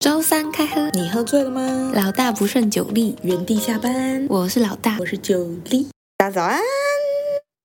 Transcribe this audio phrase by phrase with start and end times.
[0.00, 1.92] 周三开喝，你喝醉了吗？
[1.94, 4.26] 老大不胜酒力，原地下班。
[4.30, 5.88] 我是老大，我是酒力。
[6.16, 6.58] 大家早安，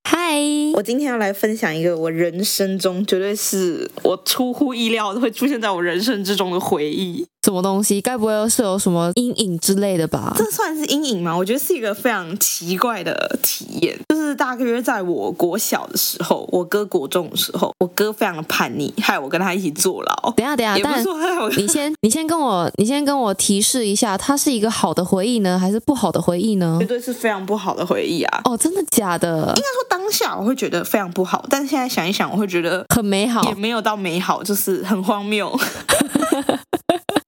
[0.04, 0.42] 嗨！
[0.76, 7.26] 我今天要来分享一个我人生中绝对是我出乎意料会出现在我人生之中的回忆。
[7.46, 8.02] 什么东西？
[8.02, 10.34] 该不会是有什么阴影之类的吧？
[10.36, 11.38] 这算是阴影吗？
[11.38, 13.98] 我觉得是一个非常奇怪的体验。
[14.10, 20.34] 就是大约在我国小的时候，我哥国中的时候，我哥非常的叛逆，害我跟他一起坐牢。
[20.36, 21.56] 等一下，等一下。
[21.56, 26.78] 你先， 你先跟我，你先跟我提示一下，它是一个好的回忆呢，还是不好的回忆呢？
[26.82, 28.42] 绝对是非常不好的回忆啊！
[28.44, 29.54] 哦，真的假的？
[29.56, 35.58] 应该说当下我会觉得非常不好，但是现在想一想，我会觉得很美好，也没有到美好，就是很荒谬。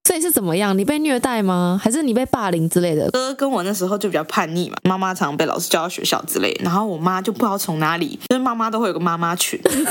[0.08, 0.76] 所以是怎么样？
[0.78, 1.80] 你被虐待吗？
[1.84, 3.12] 还是你被霸凌之类的？
[3.12, 9.86] 哥跟我那时候就比较叛逆嘛，妈妈常常被老师叫到学校之类，然后我妈就不知道从哪里，就是妈妈都会有个妈妈群，不知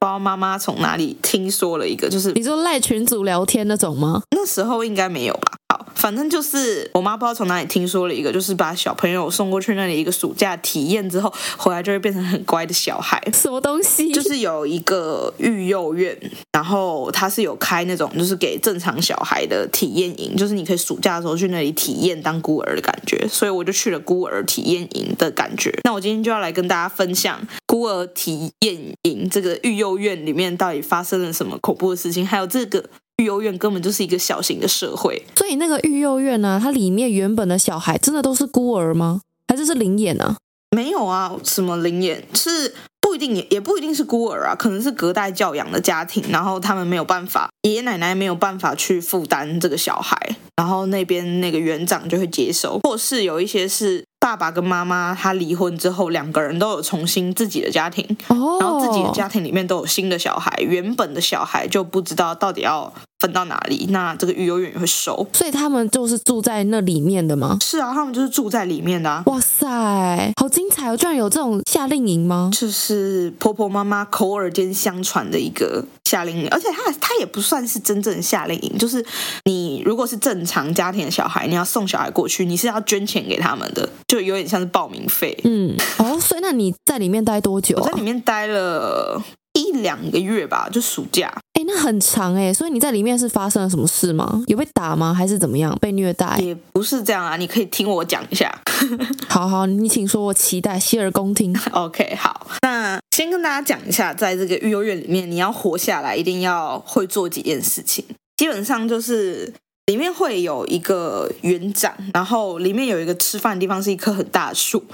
[0.00, 4.22] 道妈妈从哪里听说了一个，就是你说赖群主聊天那种吗？
[4.30, 5.52] 那时候应该没有吧。
[6.00, 13.22] 好，反正就是我妈不知道从哪里听说了一个，就是把小朋友送过去那里一个暑假体验之后，回来就会变成很乖的小孩。
[13.32, 14.10] 什么东西？
[14.12, 16.16] 就是有一个育幼院，
[16.52, 23.28] 然后它是有开那种就是给正常小孩的体验营，就是你可以暑假的时候去那里体验当孤儿的感觉。
[23.28, 25.72] 所以我就去了孤儿体验营的感觉。
[25.84, 32.84] 那我今天就要来跟大家分享孤儿体验营这个育幼院里面到底发生了什么恐怖的事情，还有这个。
[33.20, 39.20] 育幼院根本就是一个小型的社会，所以那个育幼院呢、啊，它里面原本的小孩真的都是孤儿吗？
[39.46, 40.36] 还是是灵眼呢？
[40.74, 50.16] 没有啊，什么灵眼是不一定，也也不一定是孤儿啊，可能是隔代教养的家庭，然后他们没有办法，爷爷奶奶没有办法去负担这个小孩，
[50.56, 54.04] 然后那边那个园长就会接收，或是有一些是。
[54.20, 58.62] 爸爸跟妈妈他离婚之后，两个人都有重新自己的家庭，oh.
[58.62, 67.56] 然后自己的家庭里面都有新的小孩，原本的小孩就不知道到底要分到哪里，那这个育幼院也会收，所以他们就是住在那里面的吗？
[67.62, 69.22] 是啊，他们就是住在里面的啊。
[69.24, 70.96] 哇塞，好精彩哦！
[70.96, 72.50] 居然有这种夏令营吗？
[72.52, 79.04] 就是婆婆妈妈口耳间相传的一个夏令营，而且他他也不算是真正的夏令营，就是
[79.44, 83.88] 你如果是正常家庭的小孩，你要送小孩过去，你是要捐钱给他们的。
[84.08, 87.82] 就有点像是报名费，嗯，哦，所以那你在里面待多久啊？
[87.84, 89.22] 我在里面待了
[89.52, 91.32] 一两个月吧，就暑假。
[91.60, 94.42] 哎，那很长哎，所以你在里面是发生了什么事吗？
[94.46, 95.12] 有被打吗？
[95.12, 95.76] 还是怎么样？
[95.78, 96.38] 被虐待？
[96.38, 98.50] 也不是这样啊，你可以听我讲一下。
[99.28, 101.54] 好好，你请说，我期待，洗耳恭听。
[101.72, 108.02] OK，好，那先跟大家讲一下，在这个育幼院里面，你要活下来，一定要会做几件事情，
[108.36, 109.52] 基本上就是。
[109.86, 114.84] 里面会有一个园长，然后里面有一个吃饭的地方，是一棵很大的树。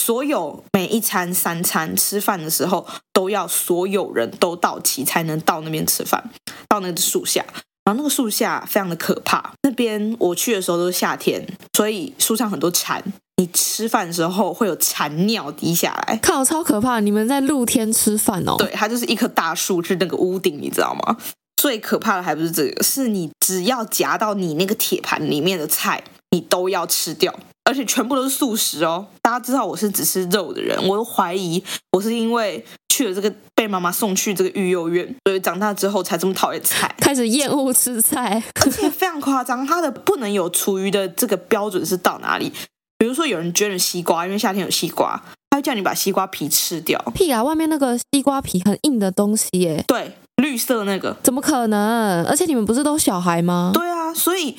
[0.00, 6.30] 所有每一餐三餐吃饭的时候，都要所有人都到齐才能到那边吃饭，
[6.66, 7.44] 到那个树下。
[7.84, 11.46] 然后那个树下非常的可怕，那边我去的时候都是夏天，
[11.76, 13.02] 所以树上很多蝉。
[13.36, 17.00] 你吃饭的时候会有蝉尿滴下来，靠，超可怕！
[17.00, 18.54] 你们在露天吃饭哦？
[18.58, 21.16] 对，它就是一棵大树，是那个屋顶，你知道吗？
[21.56, 27.34] 最可怕的还不是这个，是你只要夹到你那个铁盘里面的菜，你都要吃掉，
[27.70, 29.06] 而且全部都是素食哦。
[29.22, 39.64] 大家知道我是只吃肉的人，我都怀疑我是因为去了这个被妈妈送去这个育幼院，所以长大之后才这么讨厌菜，开始厌恶吃菜，而且非常夸张。
[39.64, 42.52] 它的不能有厨余的这个标准是到哪里？
[42.98, 47.00] 比如说有人捐了西瓜，因为夏天有西瓜，他会叫你把西瓜皮吃掉。
[47.14, 47.44] 屁啊！
[47.44, 49.84] 外面那个西瓜皮很硬的东西耶。
[49.86, 50.12] 对。
[50.40, 52.24] 绿色那个怎么可能？
[52.24, 53.72] 而且你们不是都小孩吗？
[53.74, 54.56] 对啊，所以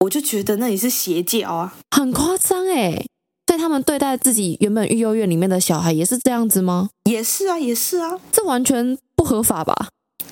[0.00, 3.04] 我就觉得那里是邪教啊，很夸张哎。
[3.46, 6.88] 所以他们对待自己原本育幼院里面的小孩也是这样子吗？
[7.10, 9.88] 也是啊，也是啊，这完全不合法吧？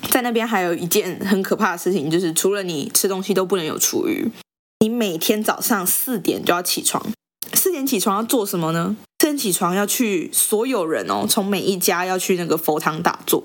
[0.09, 4.31] 在那边还有一件很可怕的事情，就是除了你吃东西都不能有厨余，
[4.79, 7.05] 你每天早上四点就要起床。
[7.53, 8.95] 四点起床要做什么呢？
[9.19, 13.43] 四点起床要去所有人哦，从每一家要去那个佛堂打坐。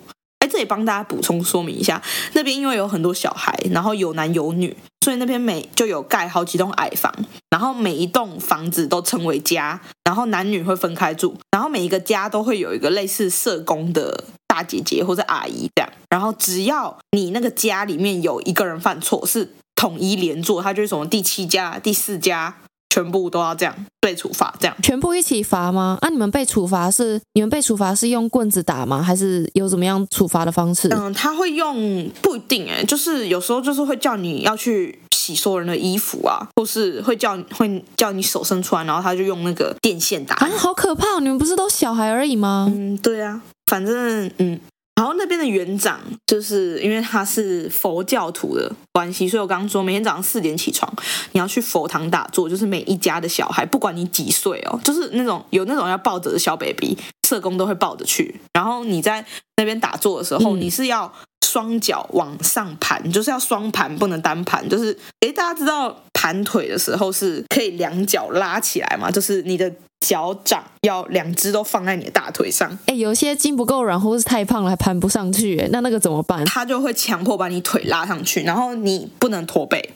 [0.55, 2.01] 这里帮大家补充说明一下，
[2.35, 7.13] 那边因为有很多小孩，然后有男有女，所以那边每就有盖好几栋矮房，
[7.51, 22.59] 然后每一栋房子都称为家，然后男女会分开住，然后每一个家都会有一个类似社工的大姐姐或者阿姨这样，然后只要你那个家里面有一个人犯错，是统一连坐，他就是什么第七家、第四家。
[22.95, 25.99] 全部都要这样被处罚，这样全部一起罚吗？
[26.01, 29.03] 啊，你们被处罚是你们被处罚是用棍子打吗？
[29.03, 30.87] 还是有怎么样处罚的方式？
[30.93, 40.37] 嗯，他会用不一定哎，就是有时候就是会叫你要去洗所有人的衣服啊，或是会叫会叫你手伸出来，然后他就用那个电线打。
[40.37, 41.19] 啊，好可怕！
[41.19, 42.71] 你们不是都小孩而已吗？
[42.73, 44.61] 嗯，对啊，反正嗯。
[44.97, 50.91] 好然后那边的园长就是因为他是佛教徒的关系，所以我刚刚说每天早上四点起床，
[51.33, 56.97] 你要去佛堂打坐，就是每一家的小孩，不管你几岁哦，就是那种有那种要抱着的小 baby，
[57.29, 58.35] 社工都会抱着去。
[58.55, 59.23] 然后你在
[59.59, 61.13] 那边打坐的时候，嗯、你是要
[61.45, 64.67] 双脚往上盘，就是要双盘，不能单盘。
[64.67, 69.11] 就是诶，大家知道盘腿的时候是可以两脚拉起来嘛？
[69.11, 69.71] 就是你的。
[70.01, 76.45] 脚掌要两只都放在你的大腿上，哎，有些筋不够软或是太胖了还攀不上去，哎，那那个怎么办？
[76.45, 79.95] 他就会强迫把你腿拉上去，然后你不能驼背，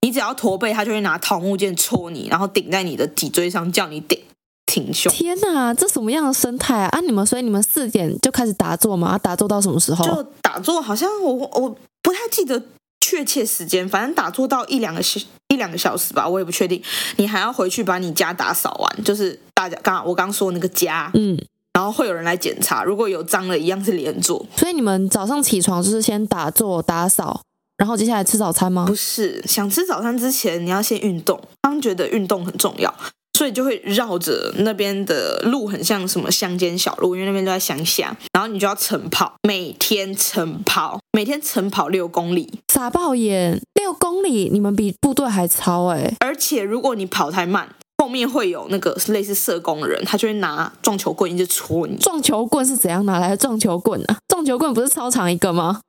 [0.00, 4.18] 你只要驼背，他就会拿桃木剑戳你，然后顶在你的脊椎上，叫你顶
[4.64, 5.12] 挺胸。
[5.12, 6.88] 天哪，这什么样的生态啊？
[6.92, 9.18] 啊，你们所以你们四点就开始打坐吗？
[9.18, 10.06] 打坐到什么时候？
[10.06, 12.62] 就打坐，好像我我不太记得。
[13.04, 16.82] 确切时间，反正打坐到一两个小一两个小时吧，我也不确定。
[17.16, 21.38] 你还要回去把你家打扫完，就是大家刚刚我刚说那个家，嗯，
[21.74, 24.46] 然后会有人来检查，如果有脏了，一样是连坐。
[24.56, 27.42] 所以你们早上起床就是先打坐打扫，
[27.76, 28.86] 然后接下来吃早餐吗？
[28.86, 32.94] 不是，想吃早餐之前你要先运动，他们觉得运动很重要。
[33.36, 38.16] 所以就会绕着那边的路，很像什么乡间小路，因为那边都在乡下。
[38.32, 46.14] 然后你就要晨跑，每天晨跑，每天晨跑六公里，傻爆眼，六公里，你们比部队还超哎！
[46.20, 51.96] 而且如果你跑太慢，后面会有那个类似社工的人，他就会拿撞球棍一直戳你。
[51.96, 53.36] 撞球棍是怎样拿来的？
[53.36, 54.16] 撞球棍啊？
[54.28, 55.80] 撞球棍不是超长一个吗？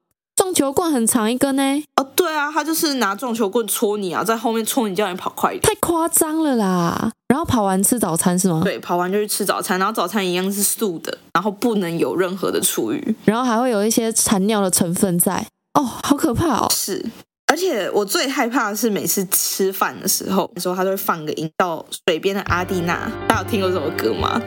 [0.45, 1.63] 撞球棍很长一根呢。
[1.95, 5.61] 哦，对啊，他就是拿撞球棍戳你啊，在后面戳你，叫你跑快一点。
[5.63, 7.11] 太夸张了啦！
[7.27, 8.61] 然后跑完吃早餐是吗？
[8.63, 15.47] 对，跑完就去吃早餐，然后早餐一样是素的，然后不能有任何的厨余，然后还会有一些残尿的成分在。
[15.73, 16.67] 哦，好可怕哦！
[16.69, 17.03] 是，
[17.47, 24.39] 而且我最害怕的是每次吃饭的时候，有时候他都会放个音到水边的阿蒂娜，大家有听过这首歌吗？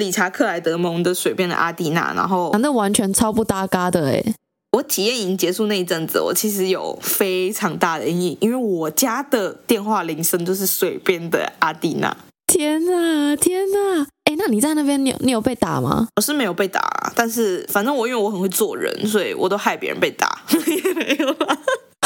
[0.00, 4.24] 理查克莱德蒙的水边的阿蒂娜，然后那完全超不搭嘎的哎！
[4.72, 12.16] 我体验营结束那一阵子，我其实有非常大的阴影，因为我家的电话铃声就是水边的阿蒂娜。
[12.46, 14.06] 天哪，天哪！
[14.24, 16.08] 哎，那你在那边，你有你有被打吗？
[16.16, 21.58] 我是没有被打，但是反正我因为我很会做人，所以我都害别人被打， 也没有啦。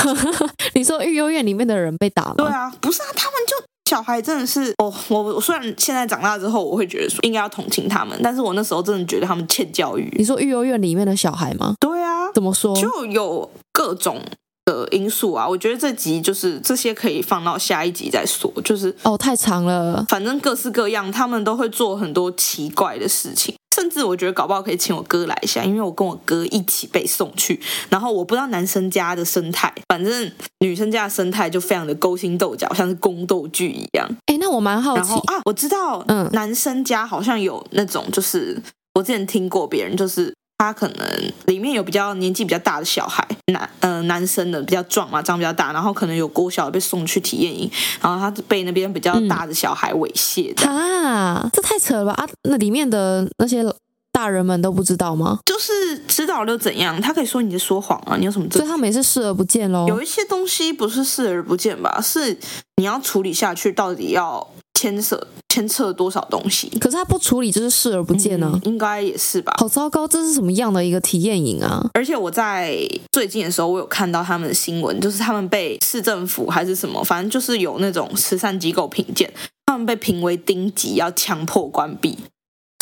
[0.75, 2.35] 你说育幼院里面的人被打吗？
[2.37, 3.57] 对啊，不是啊，他们就。
[3.91, 10.13] 小孩真的是哦，我我虽然现在长大之后，我会觉得说应该要同情他们，但是我那时候真的觉得他们欠教育。
[10.17, 11.75] 你说育幼院里面的小孩吗？
[11.79, 12.75] 对啊，怎么说？
[12.75, 14.21] 就有各种
[14.65, 15.49] 的因素啊。
[15.49, 18.53] 我觉得这集就是这些可以放到下一集再说。
[18.65, 23.55] 就是哦，太长了，反正各式各样，他们都会做很多奇怪的事情。
[23.75, 27.61] 甚至我觉得搞不好可以请我哥来一下，因为我跟我哥一起被送去。
[27.89, 30.31] 然后我不知道男生家的生态，反正
[30.61, 34.09] 女生家的生态就非常的勾心斗角，像是宫斗剧一样。
[34.27, 38.63] 哎，那我蛮好奇啊，我知道，嗯，男生家好像有那种，就是
[38.95, 40.33] 我之前听过别人就是。
[40.59, 47.71] 他可能里面有比较年纪比较大的小孩，男呃男生的比较壮嘛，长比较大，然后可能有国小被送去体验营，
[48.01, 50.55] 然后他被那边比较大的小孩猥亵。
[50.67, 52.27] 啊、这太扯了吧啊！
[52.45, 53.65] 那里面的那些
[54.13, 55.41] 大人们都不知道吗？
[55.45, 57.01] 就是知道又怎样？
[57.01, 58.17] 他可以说你在说谎啊！
[58.17, 58.59] 你有什么证据？
[58.61, 59.87] 所以他们也是视而不见喽。
[59.89, 62.01] 有一些东西不是视而不见吧？
[62.01, 62.39] 是
[62.77, 64.49] 你要处理下去，到底要。
[64.75, 66.69] 牵涉牵扯多少东西？
[66.81, 68.61] 可是他不处理就是视而不见呢、啊嗯？
[68.65, 69.55] 应该也是吧。
[69.59, 71.89] 好糟糕，这是什么样的一个体验营啊？
[71.95, 72.77] 而且我在
[73.13, 79.33] 最近的时候，我有看到他们的新闻，就是他们被市政府还是什么，反正就是有那种慈善机构评鉴，
[79.67, 82.19] 他们被评为丁级，要强迫关闭。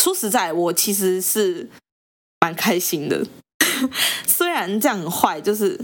[0.03, 1.69] 说实在，我其实是
[2.41, 3.25] 蛮开心的，
[4.27, 5.79] 虽然这样很坏，就是。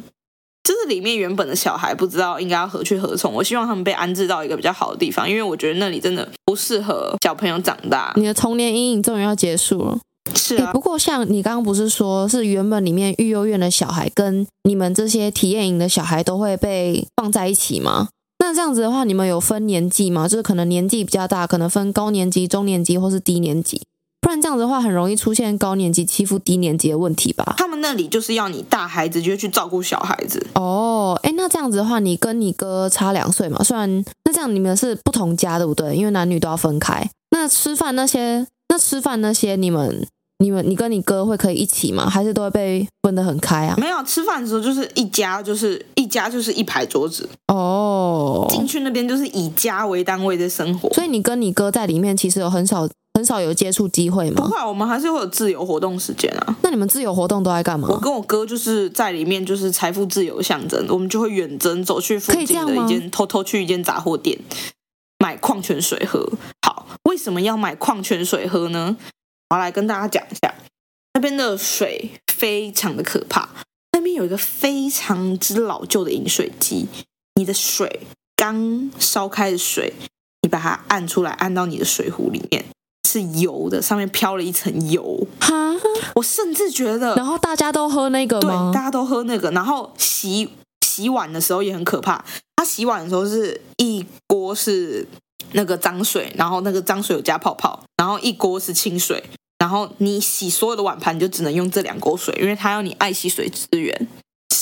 [0.68, 8.12] 就是里面原本的小孩不知道应该要何去何从，我希望他们被安置到一个比较好的地方，因为我觉得那里真的不适合小朋友长大。
[8.16, 9.98] 你的童年阴影终于要结束了，
[10.34, 10.70] 是啊。
[10.70, 18.08] 不过像你刚刚不是说是原本里面育幼院的小孩跟你们这些体验营的小孩都会被放在一起吗？
[18.40, 20.28] 那这样子的话，你们有分年纪吗？
[20.28, 23.80] 就是可能年纪比较大，可能分高年级、中年级或是低年级。
[24.20, 27.54] 不然这样子的话，很容易出现高年级欺负低年级的问题吧？
[27.56, 31.18] 他们那里就是要你大孩子就去照顾小孩子哦。
[31.22, 33.62] 哎，那这样子的话，你跟你哥差两岁嘛？
[33.62, 35.94] 虽然那这样你们是不同家，对不对？
[35.96, 37.08] 因为男女都要分开。
[37.30, 40.06] 那吃饭那些，那吃饭那些，你们、
[40.40, 42.10] 你们、你跟你哥会可以一起吗？
[42.10, 43.76] 还是都会被分得很开啊？
[43.78, 48.46] 没有，吃饭的时候就是一家，就是一家就是一排桌子哦。
[48.50, 52.88] 进去那边就是以家为单位的生活，所以你跟你哥在里面其实有很少。
[53.18, 54.44] 很少有接触机会吗？
[54.44, 56.56] 不会，我们还是会有自由活动时间啊。
[56.62, 57.88] 那你们自由活动都在干嘛？
[57.90, 64.38] 我跟我哥就是在里面，就是财富自由象征，我们就会远征走去附近的一间，偷偷去一间杂货店
[65.18, 66.30] 买矿泉水喝。
[66.64, 68.96] 好，为什么要买矿泉水喝呢？
[69.50, 70.54] 我要来跟大家讲一下，
[71.14, 73.48] 那边的水非常的可怕。
[73.90, 76.86] 那边有一个非常之老旧的饮水机，
[77.34, 78.02] 你的水
[78.36, 79.92] 刚烧开的水，
[80.42, 82.64] 你把它按出来，按到你的水壶里面
[83.08, 85.26] 是油的，上面飘了一层油。
[85.40, 85.74] 哈，
[86.16, 88.70] 我甚至觉得，然后大家都喝那个吗？
[88.70, 89.50] 对，大家都喝那个。
[89.52, 90.50] 然后洗
[90.86, 92.22] 洗碗的时候也很可怕，
[92.56, 95.06] 他洗碗的时候是一锅是
[95.52, 99.24] 那个脏水，然后那个脏水有加泡泡，然后一锅是清水。
[99.58, 104.06] 然后你洗所有的碗盘，你就只能用这两锅水，因为他要你爱惜水资源，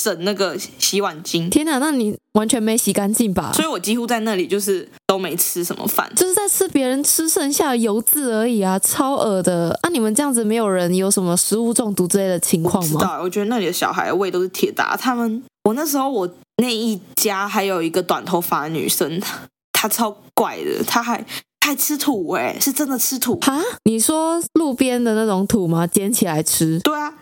[0.07, 1.49] 省那个洗碗巾。
[1.49, 3.51] 天哪，那你完全没洗干净吧？
[3.53, 9.77] 所以我几乎在那里就是都没吃什么饭，就是在吃别人吃剩下的油渍而已啊，超恶的。
[9.81, 12.99] 啊，你们这样子没有人有什么食物中毒之类的情况吗？
[12.99, 14.95] 知道，我觉得那里的小孩的胃都是铁打。
[14.95, 19.21] 他们，我那时候我那一家还有一个短头发女生，
[19.73, 21.25] 她超怪的，她还。
[21.65, 23.61] 还吃土哎、欸，是真的吃土哈？
[23.83, 25.85] 你说路边的那种土吗？
[25.85, 26.79] 捡起来吃？
[26.79, 27.16] 对啊，他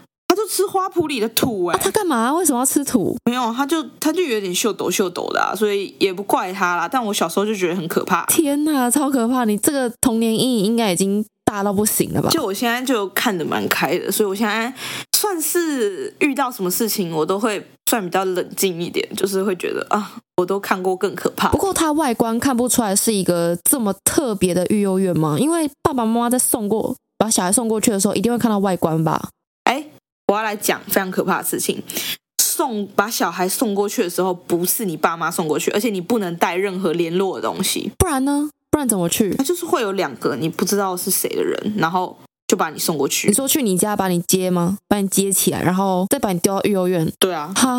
[0.45, 1.83] 就吃花圃里的土哎、欸。
[1.83, 2.31] 他干嘛？
[2.33, 3.17] 为什么要吃土？
[3.25, 6.87] 没有，他就他就有点秀抖秀抖的、啊，所以也不怪他啦。
[6.87, 8.23] 但我小时候就觉得很可怕。
[8.27, 9.43] 天哪，超可怕！
[9.45, 12.29] 你这个童年阴影应该已经大到不行了吧？
[12.29, 14.71] 就我现在就看得蛮开的，所以我现在
[15.17, 20.13] 算是遇到什么事情我都会算比较冷静一点，就是会觉得啊。
[20.37, 21.47] 我都看过更可怕。
[21.47, 25.37] 不过它外观看不出来是一个这么特别的育幼院吗？
[25.39, 29.29] 因为爸爸妈妈在送过把小孩送过去的时候，一定会看到外观吧？
[30.27, 31.83] 哎，我要来讲非常可怕的事情。
[32.41, 37.91] 送把小孩送过去的时候，不是你爸妈送过去，而且你不能带任何联络的东西。
[37.97, 38.49] 不然呢？
[38.71, 39.33] 不然怎么去？
[39.35, 42.17] 他就是会有两个你不知道是谁的人，然后
[42.47, 43.27] 就把你送过去。
[43.27, 44.77] 你说去你家把你接吗？
[44.87, 47.11] 把你接起来，然后再把你丢到育幼院？
[47.19, 47.51] 对啊。
[47.55, 47.69] 哈？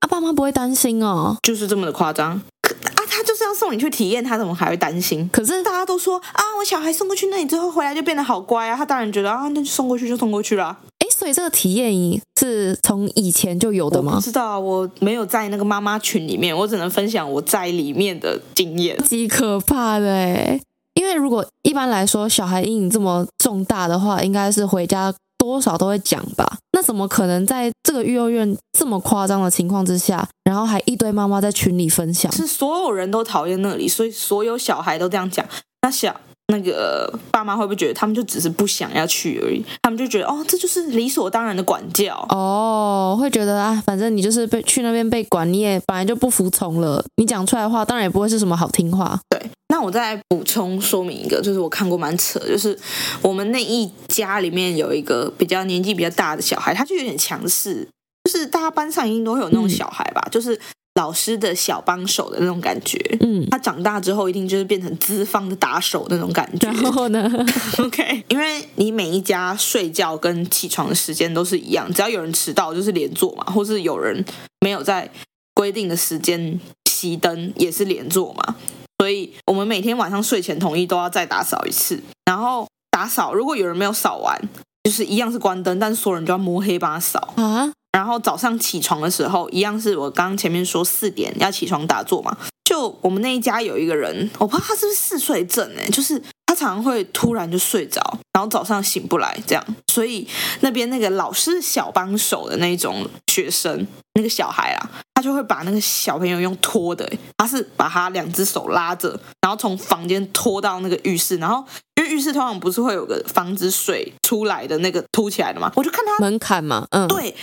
[0.00, 2.40] 啊，爸妈不会担心哦，就是这么的夸张。
[2.62, 5.28] 可啊，他就是要送你去体验，他怎么还会担心？
[5.32, 10.76] 可是大家都说啊，我小孩送过去那里之后回来就变得好乖啊，他当然觉得啊，那就送过去就送过去了。
[11.16, 14.16] 哎，所以这个体验营是从以前就有的吗？
[14.16, 18.96] 不知道，我没有在那个妈妈群里面，我只能分享我在里面的经验。
[19.04, 20.60] 极可怕的哎，
[20.94, 25.14] 因为如果一般来说小孩阴影这么重大的话，应该是回家。
[25.38, 32.32] 多少都会讲吧，那怎么可能在这个育幼院这么夸张的情况之下，然后还一堆妈妈在群里分享？
[32.32, 35.46] 是所有人都讨厌那里，所以所有小孩都这样讲。
[35.82, 36.20] 那小
[36.52, 39.64] 那个爸妈会不会觉得他们就只是不想要去而已？
[39.82, 49.18] 他们就觉得哦，这就是理所当然的管教哦，会觉得啊，反正你就是被去那边被管，你也本来就不服从了，你讲出来的话当然也不会是什么好听话。
[49.28, 49.40] 对。
[49.68, 52.78] 那我再补充说明一个，就是我看过蛮扯，就是
[53.20, 57.86] 我们那一家里面有一个比较年纪比较大的小孩，他就有点强势，
[58.24, 60.58] 就是大家班上一定都会有那种小孩吧，嗯、就是
[60.96, 62.98] 老师的小帮手的那种感觉。
[63.20, 66.66] 嗯，他长大之后一定就是变成资方的打手那种感觉。
[66.70, 67.30] 然后呢？
[67.78, 74.24] OK，因为你每一家睡觉跟起床的时间都是一样，只要有人迟到就是连坐嘛，或是有人
[74.60, 75.10] 没有在
[75.54, 76.58] 规定的时间
[76.90, 78.56] 熄灯也是连坐嘛。
[78.98, 84.40] 所以我们每天晚上睡前统一都要再打扫一次，然后打扫如果有人没有扫完，
[84.84, 87.70] 就是一样是关灯，但是所有人就要摸黑帮他扫啊。
[87.96, 92.36] 然后早上起床的时候，一样是我刚刚前面说四点要起床打坐嘛。
[92.62, 98.02] 就我们那一家有一个人，我不知道他是不是嗜睡症哎，就是他常常会突然就睡着，
[98.34, 99.64] 然后早上醒不来这样。
[99.90, 100.28] 所以
[100.60, 104.90] 那边那个老师小帮手的那种学生，那个小孩啊。
[105.16, 117.34] 他就会把那个小朋友用拖的，他是把他两只手拉着，然后从房间拖到那个浴室，然后因为浴室通常不是会有个防止水出来的那个凸起来的嘛，我就看他门槛嘛，嗯，对，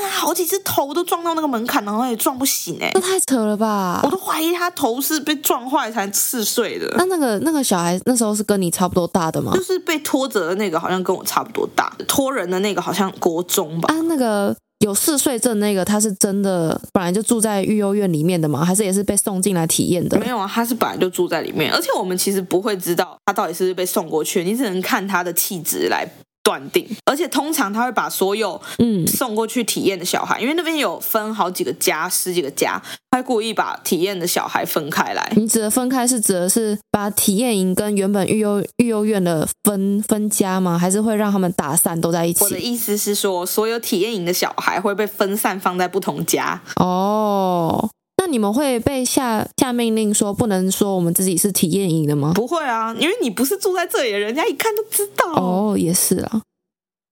[0.00, 6.92] 他好几次头都撞到那个门槛，然后也撞不醒哎，那太扯了吧，我都怀疑他头是被撞坏才四岁的。
[6.96, 9.52] 那那个那个小孩那时候是跟你差不多大的吗？
[9.54, 13.94] 就是被拖着的那个好像跟我差不多大，拖人的那个好像国中吧。
[13.94, 14.56] 啊，那个。
[14.80, 18.64] 有嗜睡症那个，他是真的本来就住在育幼院里面的吗？
[18.64, 20.18] 还是也是被送进来体验的？
[20.18, 26.10] 没有啊，他是本来就住在里面，而且我们其实不会知道他到底是不是被送过去，你只能看他的气质来
[26.42, 32.80] 断定，而且通常他会把所有嗯送过去体验的小孩，嗯、因为那边有分好几个家，十几个家，
[33.10, 35.32] 他故意把体验的小孩分开来。
[35.36, 40.78] 你指的分开是指的是把体验营跟原本育幼育幼院的分分家吗？
[40.78, 42.44] 还是会让他们打散都在一起？
[42.44, 46.62] 我的意思是说，所有体验营的小孩会被分散放在不同家。
[46.76, 47.90] 哦。
[48.22, 52.32] 那你们会被下下命令说不能说我们自己是体验营的吗？
[52.34, 55.32] 不会啊，因为你不是住在这里，人家一看就知道。
[55.32, 56.42] 哦，也是啊，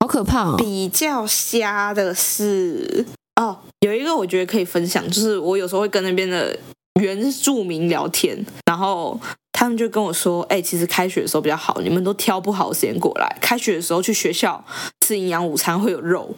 [0.00, 0.56] 好可怕哦。
[0.58, 3.06] 比较瞎的是
[3.40, 6.54] 哦，有一个我觉得可以分享，就是我有时候会跟那边的
[7.00, 9.18] 原住民聊天，然后
[9.52, 13.38] 他们就跟我说：“哎，其实开学的时候比较好，你们都挑不好时间过来。
[13.40, 14.62] 开学的时候去学校
[15.06, 16.34] 吃营养午餐会有肉。”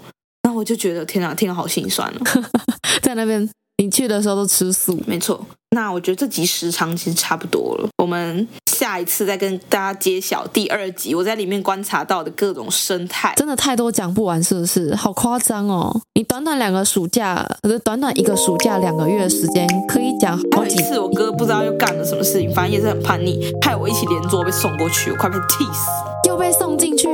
[0.47, 2.45] 那我就觉得天哪，听了好心酸哦，
[3.03, 3.51] 在那边。
[3.81, 5.41] 你去的时候都吃素，没错。
[5.71, 14.95] 那我觉得这集时长其实差不多了，我们下一次再跟大家揭晓第二集我在里面观察到的各种生态，真的太多讲不完，是不是？
[14.95, 15.99] 好夸张哦！
[16.15, 21.01] 你短短两个暑假，可是短短一个暑假两个月的时间，可以讲好几次。
[21.01, 27.09] 我哥不知道又干了什么事情，反正也是很叛逆，害我一起连坐被送过去，我快被气死，又被送进去。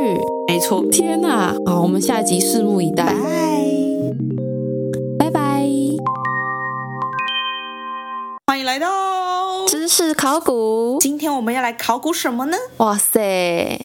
[0.49, 1.55] 没错，天哪！
[1.67, 3.05] 好，我们下一集拭目以待。
[3.05, 3.76] 拜。
[8.49, 10.99] 欢迎来到知识考古。
[11.01, 12.57] 今天我们要来考古什么呢？
[12.77, 13.21] 哇塞，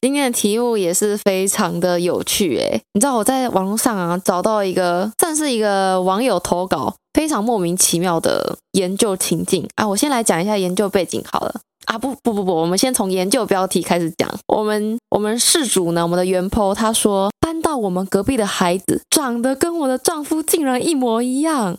[0.04, 2.80] 今天的题目也是非常的有趣诶。
[2.94, 9.88] 你知道我在网络上啊找到一个，算是一个网友投稿，非常莫名其妙的研究情境啊。
[9.88, 11.98] 我先来讲一下研究背景好了啊。
[11.98, 14.30] 不不不不，我们先从研究标题开始讲。
[14.48, 21.76] 我们我们事主呢，我们的原 po 他说搬到我们隔壁的孩子长得跟我的丈夫竟然一模一样。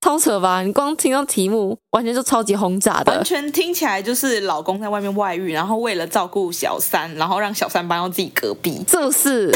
[0.00, 0.62] 超扯吧！
[0.62, 9.52] 你光听到题目，完全就超级轰炸的，完全听起来就是老公在外面外遇，然后为了照顾小三，然后让小三搬到自己隔壁，就是？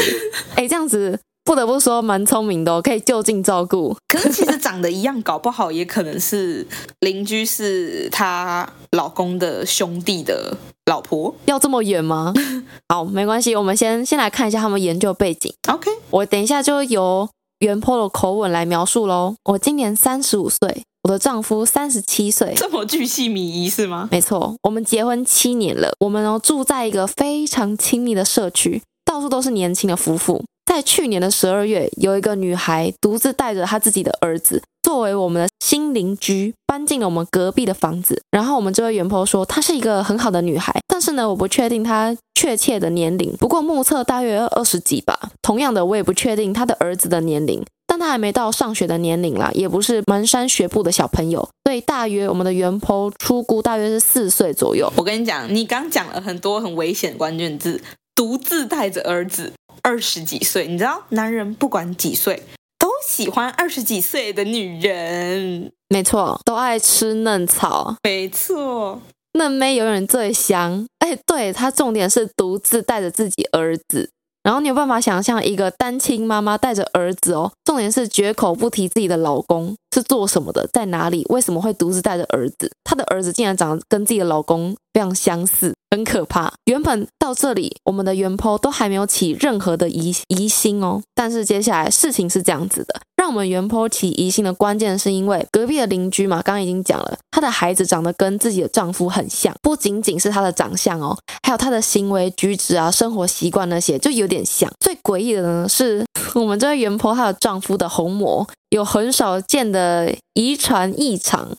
[0.55, 3.97] 哎，这样子不得不说蛮聪明的哦，可以就近照顾。
[4.07, 6.65] 可是其实长得一样，搞不好也可能是
[6.99, 12.31] 邻居是她老公的兄弟的老婆，要这么远吗？
[12.89, 15.51] 好，没关系，我们先先来看一下他们研究背景。
[15.69, 17.27] OK，我等一下就由。
[17.65, 19.35] 原 po 的口吻来描述喽。
[19.45, 24.07] 我今年三十五岁，我的丈夫三十七岁，这么巨细靡遗是吗？
[24.11, 30.43] 没错，我们结婚七年了，我们哦住在一个非常亲密的社区，到处都是年轻的夫妇。
[30.75, 38.21] 在去年的十二月，有一个女孩独自带着她自己的儿子，作为我们的新邻居，搬进了我们隔壁的房子。
[38.29, 45.17] 然后我们这位原 po 说，她是一个很好的女孩，但是呢，我不确定她确切的年龄，不过目测大约二十几吧。
[45.41, 54.91] 同样的，我也不确定她的儿子的年龄，但她还没到上学的年龄啦，也不是蹒跚学步的小朋友，所以大约我们的原 po 初估大约是四岁左右。
[54.97, 57.81] 我跟你讲，你刚讲了很多很危险关键字，
[58.13, 59.53] 独自带着儿子。
[59.85, 62.41] 二十几岁，你知道，男人不管几岁
[62.79, 65.71] 都喜欢二十几岁的女人。
[65.89, 67.95] 没错，都爱吃嫩草。
[68.01, 68.99] 没错，
[69.33, 70.87] 嫩妹永远最香。
[70.97, 74.09] 哎，对，他重点是独自带着自己儿子。
[74.45, 82.71] 然后你有办法想象一个单亲妈妈带着儿子哦，重点是绝口不提自己的老公是做什么的，在哪里，为什么会独自带着儿子？
[82.83, 86.53] 她的儿子竟然长得跟自己的老公非常相似，很可怕。
[86.65, 104.45] 原本到这里，我们的原 po 都还没有起任何的疑疑心哦，但是接下来事情是这样子的，让我们原坡起疑心的关键是因为隔壁的邻居嘛，刚刚已经讲了，她的孩子长得跟自己的丈夫很像，不仅仅是她的长相哦，还有她的行为举止啊、生活习惯那些，就有点。
[104.45, 111.49] 像最诡异的呢，是我们这位原坡她的丈夫的虹膜有很少见的遗传异常，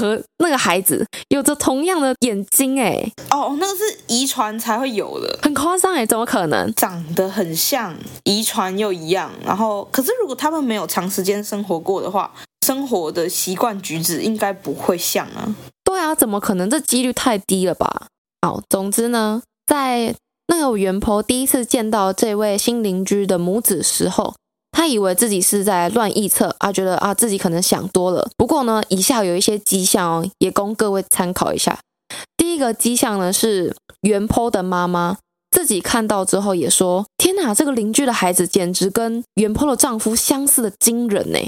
[0.00, 2.98] 和那个孩子有着同样的眼睛哎
[3.30, 9.30] 哦，那个是遗传才会有的，很夸张哎，怎么可能长得很像，遗传又一样？
[9.44, 12.32] 然后可是如果他们没有长时间生活过的话，
[12.66, 15.54] 生活的习惯举止应该不会像啊。
[15.84, 16.70] 对啊，怎么可能？
[16.70, 18.06] 这几率太低了吧？
[18.40, 20.14] 好，总之呢，在。
[20.52, 24.34] 那个原 po 第一次见到这位新邻居的母子时候，
[24.72, 28.28] 他以为自己是在乱臆测啊，觉得啊自己可能想多了。
[28.36, 31.78] 不过呢，以下有一些迹象哦，也供各位参考一下。
[32.36, 35.18] 第一个迹象呢是原 po 的妈妈
[35.50, 41.38] 自己看到之后也说：“天哪，这个邻居的孩子简直跟原 po 的丈夫相似的惊人呢！”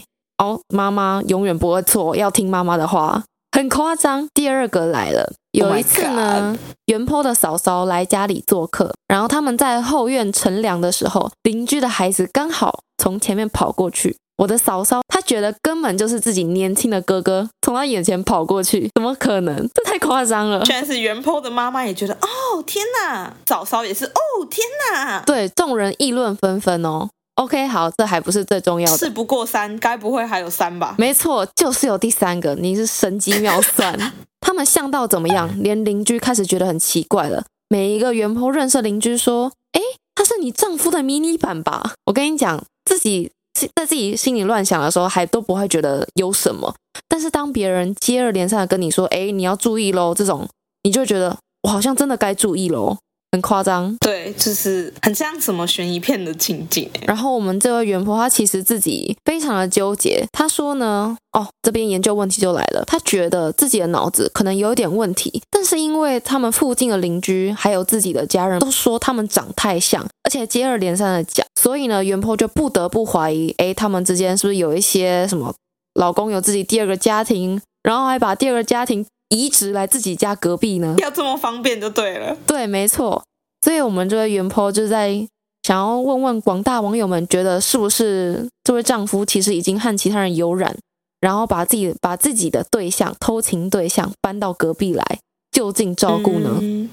[0.43, 3.25] 哦，妈妈永远不会错，要听妈妈的话。
[3.63, 4.27] 很夸张。
[4.35, 14.17] 第二个来了，有一次呢，原 po 的嫂嫂来家里做客，然后他们在后院乘凉的时候，邻居的孩子刚好从前面跑过去。
[14.39, 19.57] 我的嫂嫂她觉得根本就是自己年轻的哥哥从她眼前跑过去，怎么可能？
[19.73, 20.65] 这太夸张了。
[20.65, 27.11] 居然是原 po 的妈妈也觉得，哦天哪，嫂嫂也是，哦天哪，对，众人议论纷纷哦。
[27.37, 28.97] OK，好，这还不是最重要的。
[28.99, 30.95] 事不过三，该不会还有三吧？
[30.99, 32.55] 没错，就是有第三个。
[32.55, 33.99] 你是神机妙算，
[34.41, 35.51] 他们像到怎么样？
[35.63, 37.45] 连邻居开始觉得很奇怪了。
[37.69, 39.81] 每一个原 po 认识邻居说：“哎，
[40.15, 43.31] 他是你丈夫的迷你版吧？”我跟你讲，自己
[43.75, 46.75] 在自己心里乱想的时候，还都不会觉得有什么。
[47.09, 50.47] 但是当别人接二连三的跟你说：“哎，你要注意喽”，这种
[50.83, 52.99] 你就会觉得我好像真的该注意喽。
[53.33, 56.89] 很夸张，对，就是很像什么悬疑片的情景。
[57.07, 60.23] 然后我们这位袁婆，她其实自己非常的纠结。
[60.33, 62.85] 她说呢，哦，这边研究问题就来了。
[62.87, 75.55] 她觉得自己的脑子可能有点问题，但是因为他们附近的邻居还有自己的家人都说他们长太像，而且接二连三的讲，所以呢，原 PO 就不得不怀疑，诶，他们之间是不是有一些什么？
[75.95, 79.07] 老公有自己第二个家庭，然后还把第二个家庭。
[79.33, 80.95] 移植来自己家隔壁呢？
[81.01, 82.37] 要这么方便就对了。
[82.47, 83.23] 对，没错。
[83.65, 85.27] 所以，我们这位原 PO 就在
[85.63, 90.77] 想要问问广大网友们，觉得是不是这位丈夫其实已经和其他人有染，
[91.21, 95.05] 然后把自己把自己的对象偷情对象搬到隔壁来
[95.51, 96.59] 就近照顾呢？
[96.61, 96.91] 嗯，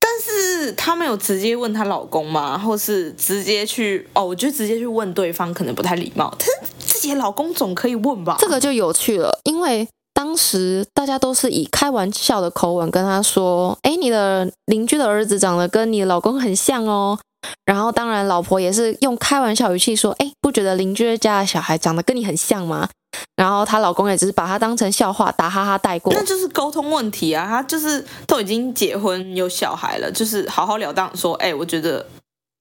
[0.00, 2.56] 但是她没有直接问她老公吗？
[2.58, 4.08] 或是直接去？
[4.14, 6.34] 哦，我觉得直接去问对方可能不太礼貌。
[6.38, 8.36] 但是自己的老公总可以问吧？
[8.40, 9.86] 这个就有趣了，因为。
[10.16, 17.18] 当时大家都是以开玩笑的口吻跟他说：“哎，你的邻居的儿子长得跟你老公很像哦。”
[17.66, 22.88] 然后当然老婆也是用开玩笑语气说：“哎，不觉得邻居家的小孩长得跟你很像吗？”
[23.36, 26.10] 然后她老公也只是把他当成笑话打哈哈带过。
[26.14, 32.06] 那就是沟通问题啊，他就是都已经结婚有小孩了，就是好好了当说：“哎，我觉得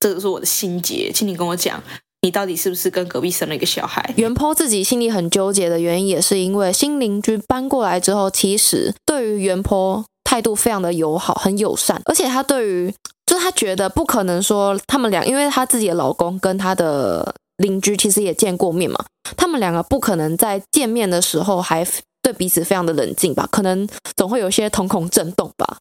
[0.01, 1.81] 这个是我的心结，请你跟我讲。”
[2.25, 4.03] 你到底是不是跟隔壁生了一个小孩？
[4.17, 12.91] 原 PO 自己心里很纠结的原因，也是因为新邻居搬过来之后，其实对于原 PO 态度非常的友好，很友善，而且他对于，
[13.27, 19.05] 就是他觉得不可能说他们俩，因为他自己的老公跟他的邻居其实也见过面嘛，
[19.37, 21.87] 他们两个不可能在见面的时候还
[22.23, 23.47] 对彼此非常的冷静吧？
[23.51, 25.77] 可能总会有些瞳孔震动吧，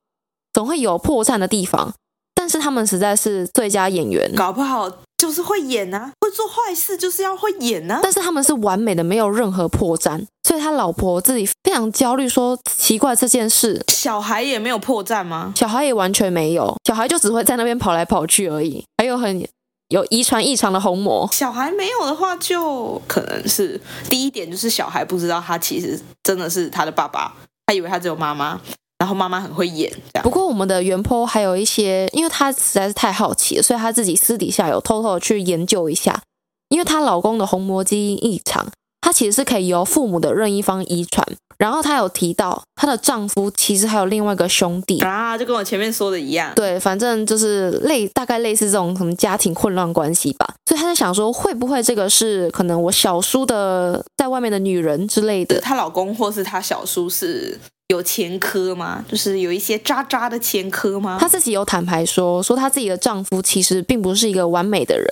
[0.52, 1.94] 总会有破绽的地方。
[2.34, 8.00] 但是他们实在是最佳演员，搞不好就是会演啊，会做坏事就是要会演啊。
[8.02, 15.52] 但是他们是完美的，没有任何破绽，所以他老婆自己非常焦虑，说奇怪这件事，小孩也没有破绽吗？
[15.56, 19.46] 小孩也完全没有，小孩就只会在那边跑来跑去而已，还有很
[19.88, 21.28] 有遗传异常的虹膜。
[21.32, 27.32] 小孩没有的话，就可能是第一点就是小孩不知道他其实真的是他的爸爸，
[27.66, 28.60] 他以为他只有妈妈。
[29.04, 36.22] 然后妈妈很会演，不过我们的原 PO 还有一些，因为她实在是太好奇了，所以她自己私底下有偷偷的去研究一下，
[36.70, 38.66] 因为她老公的虹膜基因异常，
[39.02, 41.22] 她其实是可以由父母的任意方遗传。
[41.58, 50.54] 然后她有提到，她的丈夫其实还有另外一个兄弟啊，就跟我前面说的一样，对，反正就是类大概类似这种什么家庭混乱关系吧。
[50.66, 55.60] 所以她在想说，会不会这个是可能我小叔的在外面的女人之类的？
[55.60, 57.60] 她老公或是她小叔是。
[57.94, 59.04] 有前科吗？
[59.08, 61.16] 就是有一些渣渣的前科吗？
[61.20, 65.06] 她自己有坦白说，说她自己的丈夫其实并不是一个完美的人，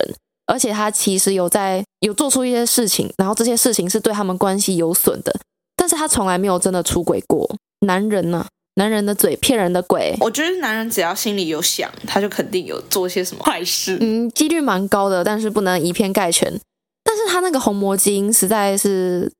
[0.45, 5.33] 而且她其实有在有做出一些事情，然后这些事情是对他们关系有损的，
[5.75, 7.49] 但是她从来没有真的出轨过。
[7.87, 8.47] 男人呢、啊？
[8.75, 10.15] 男人的嘴骗人的鬼。
[10.19, 13.97] 我觉得男人只要心里有想，他就肯定有做些什么坏事。
[14.01, 16.59] 嗯，几率蛮高的，但是不能以偏概全。
[17.03, 19.31] 但是他那个虹膜基因实在是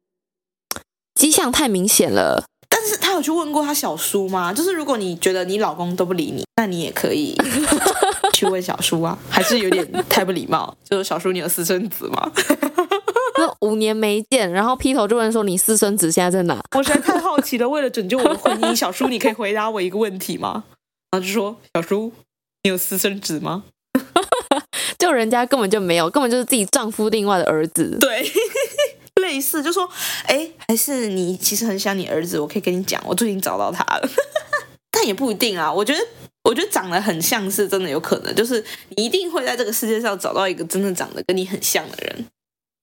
[1.16, 2.46] 迹象太明显了。
[2.84, 4.52] 但是他有去问过他小叔吗？
[4.52, 7.34] 就是如果你觉得你老公都不理你，那你也可以
[8.34, 10.76] 去问小叔啊，还是有点太不礼貌。
[10.90, 12.30] 就是小叔，你有私生子吗？
[13.40, 16.62] 那五年没见，然后劈头就问说你私生子现在在哪？
[16.76, 17.70] 我实在太好奇了。
[17.70, 20.66] 为了拯救我的婚姻，小叔，你可以回答我一个问题吗？
[21.12, 22.12] 然后就说小叔，
[22.64, 23.64] 你有私生子吗？
[25.00, 27.98] 就人家根本就没有，根本就是自己丈夫另外的儿子。
[28.02, 28.30] 对。
[29.24, 29.90] 类似就说，
[30.26, 34.10] 哎，还是你其实很想你儿子，我可以跟你讲，我最近找到他了，
[34.92, 35.72] 但也不一定啊。
[35.72, 36.00] 我觉得，
[36.44, 38.64] 我觉得长得很像是真的有可能，就是
[38.96, 42.28] 你一定会在这个世界上找到一个真的长得跟你很像的人，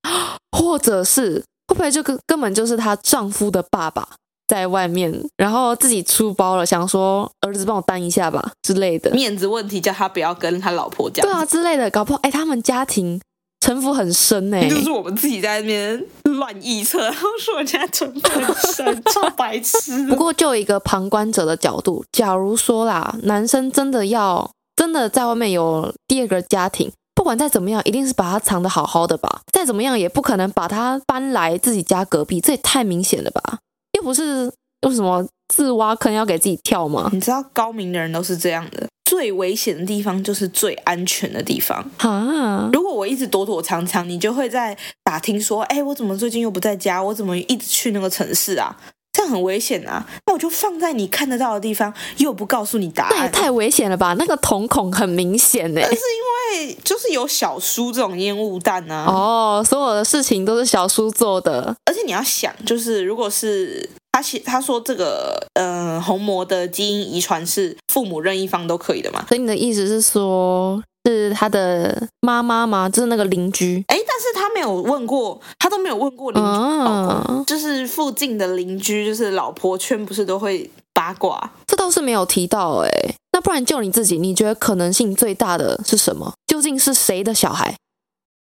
[0.56, 4.08] 或者是会不会就根根本就是她丈夫的爸爸
[4.48, 13.20] 在外面，然后自己出包了，想说儿子帮我担一下吧之类的，面子问题叫他不要跟他老婆讲，对啊之类的，搞不好哎，他们家庭。
[13.62, 16.04] 城府很深哎， 就是我们自己在那边
[16.40, 20.08] 乱臆测， 然后说人家城府很深， 超白痴。
[20.08, 29.42] 不过就一个旁观者的角度，假如说啦，男生真的要真的在外面有第二个家庭，不管再怎么样，一定是把他藏得好好的吧？
[29.52, 33.58] 再怎么样也不可能把他搬来自己家隔壁，这也太明显了吧？
[33.92, 34.50] 又不是
[34.88, 37.10] 为什么自挖坑要给自己跳吗？
[37.12, 38.88] 你知道高明的人都是这样的。
[39.10, 41.84] 最危险的地方就是最安全的地方。
[41.96, 47.02] 啊，如果我一直躲躲藏藏，你就会在打听说，哎，我怎么最近又不在家？
[47.02, 48.76] 我怎么一直去那个城市啊？
[49.12, 50.06] 这样很危险啊！
[50.26, 54.14] 那我就放在你看得到的地方，又不告诉你答案，那也太危险了吧？
[54.16, 55.80] 那个瞳孔很明显呢。
[55.82, 59.06] 但是因为就是有小叔这种烟雾弹啊。
[59.08, 61.74] 哦，所有的事情都是小叔做的。
[61.84, 69.24] 而且你要想，就是如果是他写他说这个，嗯、呃，红魔的基因遗传是父母任意方都可以的嘛？
[69.28, 70.82] 所以你的意思是说？
[71.08, 72.86] 是他的妈妈吗？
[72.86, 73.82] 就是那个邻居。
[73.88, 81.52] 哎，但是他没有问过，他都没有问过邻居，哦、就是附近的邻居，就是老婆圈，不是都会八卦？
[81.66, 82.90] 这倒是没有提到哎。
[83.32, 86.34] 那不然就你自己，你觉得可能性最大的是什么？
[86.46, 87.74] 究竟是谁的小孩？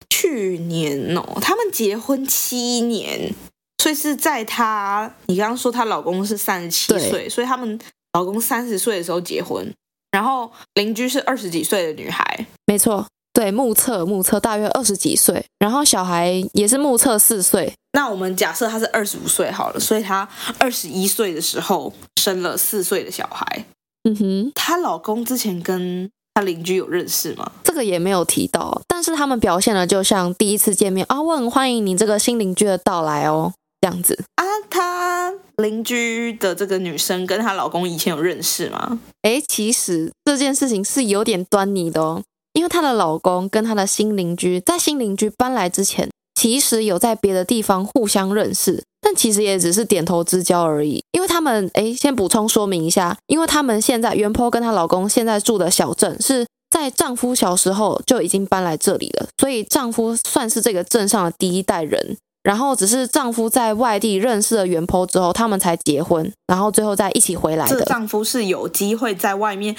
[0.09, 3.35] 去年哦，他们结婚七年，
[3.79, 7.79] 所以是在她，你刚刚说她老公是三十七岁，所以他们
[8.13, 9.73] 老公三十岁的时候结婚。
[10.11, 17.71] 然后邻居是二十几岁的女孩，没错，对，目测目测大约二十几岁，然后小孩也是目测四岁。
[17.93, 23.65] 那我们假设她是二十五岁好了，所以她二十一岁的时候生了四岁的小孩。
[24.03, 27.51] 嗯哼，她老公之前跟她邻居有认识吗？
[27.63, 35.33] 这个也没有提到，但是他们表现的就像第一次见面啊，我很欢迎你这个新邻居的到来哦，这样子啊，她。
[35.57, 38.99] 邻居的这个女生跟她老公以前有认识吗？
[39.23, 51.03] 诶，其实这件事情是有点端倪的哦，因为她的老公跟她的新邻居在新邻居搬来之前，其实有在别的地方互相认识，但其实也只是点头之交而已。
[51.11, 62.15] 因为他们，诶，先补充说明一下，因为他们现在原 po 跟她老公现在住的小镇是在丈夫小时候就已经搬来这里了，所以丈夫算是这个镇上的第一代人。
[62.41, 67.77] 然后只是丈夫在外地认识了原 po 之后，他们才结婚，然后最后再一起回来的。
[67.77, 69.75] 这丈夫是有机会在外面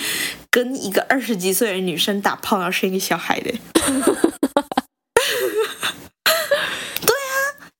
[0.50, 3.50] 跟一个二十几岁的女生打炮，然后生一个小孩的。
[7.00, 7.32] 对啊，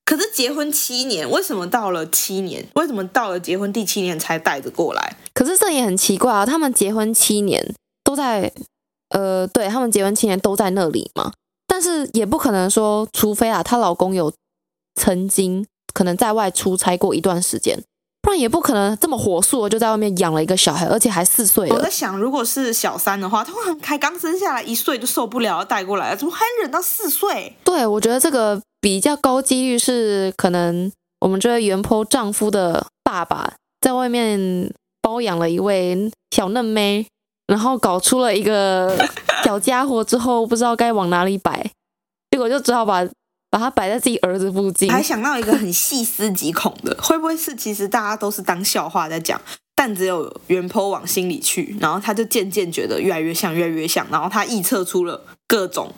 [0.03, 2.65] 可是结婚七年，为什么到了七年？
[2.73, 5.15] 为什么到了结婚第七年才带着过来？
[5.35, 8.51] 可是这也很奇怪啊，他们结婚七年都在，
[9.09, 11.31] 呃，对，他们结婚七年都在那里嘛，
[11.67, 14.33] 但是也不可能说，除非啊，她老公有。
[14.95, 17.81] 曾经可能在外出差过一段时间，
[18.21, 21.75] 不然也不可能这么火速的就在外面养了一个小孩，而且还四岁了。
[21.75, 27.55] 我在想，如果是小三的话，他可能还刚生下来一岁就受不了要带过来了，怎么还忍到四岁？
[27.63, 37.07] 对，我觉得这个比较高几率是可能我们这位原 po 丈夫的爸爸在外面包养了一位小嫩妹，
[37.47, 38.97] 然后搞出了一个
[39.43, 41.71] 小家伙之后，不知道该往哪里摆，
[42.29, 43.05] 结果就只好把。
[43.51, 49.39] 把它摆在自己儿子附近，还想到一个很细思极恐的，会不会是其实大家都是当笑话在讲，
[49.75, 55.93] 但只有原 po 往心里去，然后他就渐渐觉得越来越像，越来越像，然后他臆测出了各种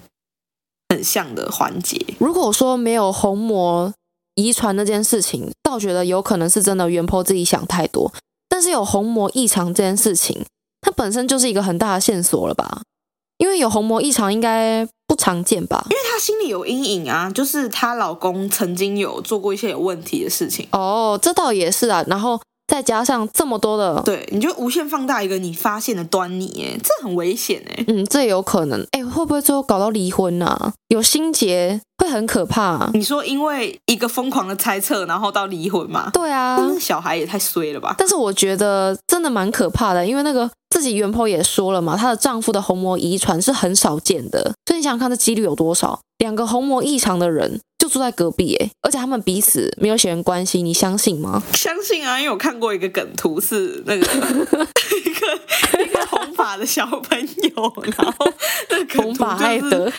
[0.89, 2.04] 很像的环节。
[2.18, 3.94] 如果说没有虹膜
[4.34, 8.12] 遗传那件事情，倒觉得有可能是真的原 po 自己想太多，
[8.50, 10.44] 但是有虹膜异常这件事情，
[10.82, 12.82] 它本身就是一个很大的线索了吧？
[13.38, 14.88] 因为有虹膜异常应该。
[15.06, 20.67] 不常见吧，因为她心里有阴影啊，就是她老公曾经有做过一些有问题的事情。
[20.72, 27.84] 哦，这倒也是啊，然后再加上这么多的，对，你就无限放大一个你发现的端倪，哎，这很危险哎。
[27.89, 30.74] 嗯，这有可能，哎，会不会最后搞到离婚呢、啊？
[30.88, 32.89] 有心结会很可怕、啊。
[32.96, 36.10] 你说因为一个疯狂的猜测，然后到离婚吗？
[36.12, 37.93] 对啊，但是小孩也太衰了吧。
[38.00, 40.50] 但是我觉得真的蛮可怕的，因为那个。
[40.74, 46.00] 自己原 po 也说了嘛，她的丈夫的虹膜遗传是很少见的，所以你想想看，这几率有多少？
[46.18, 51.44] 两个虹膜异常的人就住在隔壁，哎，而且他们彼此没有血缘关系，你相信吗？
[51.54, 54.02] 相信啊，因为我看过一个梗图，是那个
[55.06, 58.34] 一个一个红发的小朋友，然后
[58.70, 59.92] 那个红发爱德，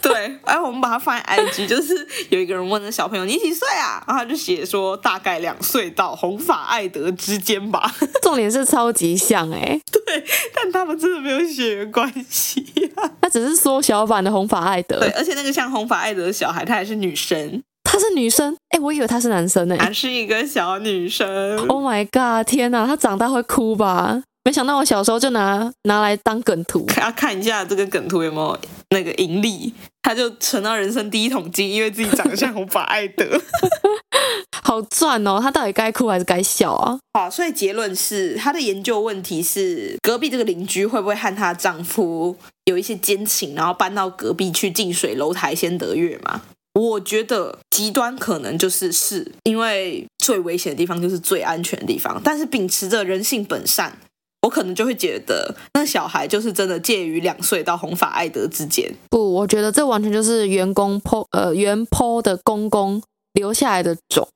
[0.00, 1.94] 对，哎，我们把它放在 IG，就是
[2.30, 4.02] 有一个人问那小朋友你几岁啊？
[4.08, 7.94] 然后他就写说大概两岁到红发爱德之间吧。
[8.22, 10.15] 重点是超级像哎，对，
[10.54, 12.64] 但他们真的没有血缘关系
[12.96, 15.66] 啊，他只是缩小版的红发爱德，对，而且那个像。
[15.66, 21.58] 红发爱德的小孩，她也是女生，她是女生，哎，我以为她是男生呢，还是一个小女生。
[21.66, 22.46] Oh my god！
[22.46, 24.22] 天哪，她长大会哭吧？
[24.44, 28.56] 没想到我小时候就拿拿来当梗图，要看一下这个梗图有没有
[28.90, 33.24] 那个盈利，他就存到人生第一桶金，因为自己长得像红发爱德，
[34.62, 35.38] 好赚哦！
[35.40, 36.98] 他到底该哭还是该笑啊？
[37.14, 46.42] 好，所以结论是，他的研究问题是，隔壁这个邻居会不会和她丈夫有一些奸情，然后搬到隔壁去近水楼台先得月嘛？
[46.74, 53.98] 我觉得极端可能就是是因为最危险的地方就是最安全的地方，但是秉持着人性本善。
[54.42, 58.94] 我可能就会觉得，那小孩就是真的介于两岁到红发爱德之间。
[59.10, 63.02] 不，我觉得这完全就是员工 po 呃原 po 的公公
[63.36, 64.26] 留下来的种，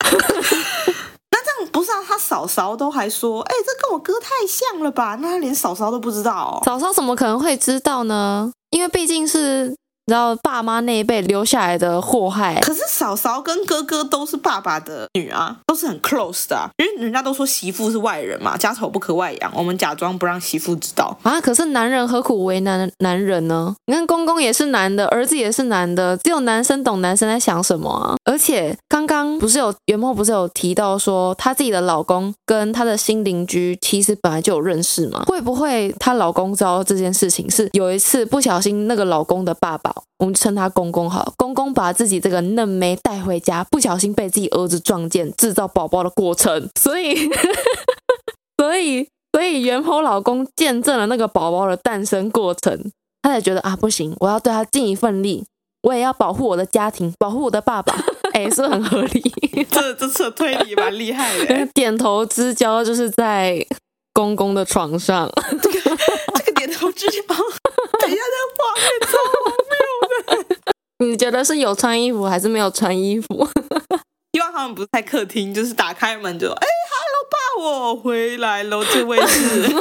[0.00, 2.04] 那这样不是啊？
[2.06, 5.16] 他嫂嫂都还说，哎，这跟我哥太像了吧？
[5.20, 8.52] 那他连嫂嫂都不知道，嫂嫂怎么可能会知道呢？
[8.70, 9.74] 因为毕竟是。
[10.10, 21.40] 然后爸妈那一辈留下来的祸害，可是嫂嫂跟哥哥都是爸爸的女啊，都是很 close 的啊，因为人家都说媳妇是外人嘛，家丑不可外扬，我们假装不让媳妇知道啊。
[21.40, 23.72] 可是男人何苦为难男人呢？
[23.86, 28.16] 你看公公也是男的，儿子也是男的，只有男生懂男生在想什么啊。
[28.24, 35.24] 而且刚刚不是有元梦不是有提到说，她自己的老公跟她的新邻居其实本来就有认识吗？
[35.26, 39.94] 会不会她老公知道这件事情是有一次不小心那个老公的爸爸？
[40.18, 47.16] 我们称他公公好，公公把自己这个嫩妹带回家，不小心被自己儿子撞见，制造宝宝的过程， 所以，
[48.56, 52.90] 所以，所以元婆老公见证了那个宝宝的诞生过程，
[53.22, 55.44] 他才觉得啊，不行，我要对他尽一份力，
[55.82, 57.94] 我也要保护我的家庭，保护我的爸爸，
[58.34, 59.32] 哎，是不是很合理？
[59.70, 63.64] 这这次推理蛮厉害的，点头之交就是在
[64.12, 65.30] 公公的床上，
[65.62, 65.80] 这个
[66.34, 69.59] 这个点头之交，等一下这画面超荒谬。
[71.04, 73.48] 你觉得是有穿衣服还是没有穿衣服？
[74.32, 79.74] 希望他们不是在客厅，就是打开门就哎哈喽爸，我回来喽，这位是，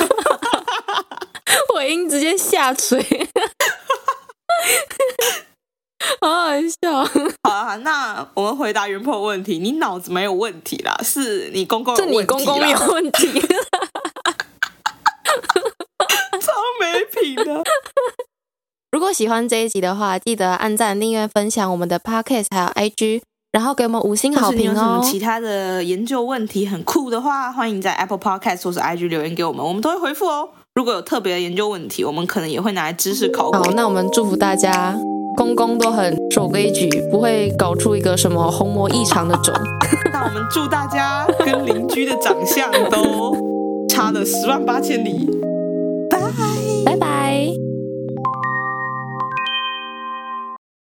[1.75, 3.05] 尾音直接下垂，
[6.21, 6.49] 好好
[6.81, 7.03] 笑。
[7.43, 13.39] 好啊，那我们回答元剖问题，你脑子没有问题啦，是你公公有问题，是你公公有问题，
[16.39, 17.63] 超没品的。
[18.91, 23.21] 如果喜欢这一集的话，记得按赞、订阅、分享我们的 podcast 还有 IG，
[23.51, 24.73] 然后给我们五星好评哦。
[24.73, 30.49] 有什么其他的研究问题很酷的话，欢迎在 Apple Podcast 或是 IG 留言给我们，我们都会回复哦。
[30.73, 33.51] 如果有特别的研究问题，我们可能也会拿来知识考。
[33.51, 34.97] 好，那我们祝福大家，
[35.37, 39.53] 公公都很守规矩，不会搞出一个什么虹膜异常的种。
[40.11, 43.35] 那我们祝大家跟邻居的长相都
[43.87, 45.29] 差了十万八千里。